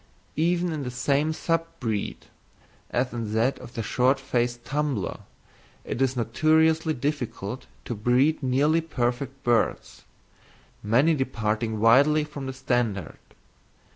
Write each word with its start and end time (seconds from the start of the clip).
Even 0.41 0.71
in 0.71 0.81
the 0.81 0.89
same 0.89 1.31
sub 1.31 1.67
breed, 1.79 2.25
as 2.89 3.13
in 3.13 3.33
that 3.35 3.59
of 3.59 3.75
the 3.75 3.83
short 3.83 4.19
faced 4.19 4.65
tumbler, 4.65 5.19
it 5.85 6.01
is 6.01 6.15
notoriously 6.17 6.95
difficult 6.95 7.67
to 7.85 7.93
breed 7.93 8.41
nearly 8.41 8.81
perfect 8.81 9.43
birds, 9.43 10.01
many 10.81 11.13
departing 11.13 11.79
widely 11.79 12.23
from 12.23 12.47
the 12.47 12.53
standard. 12.53 13.19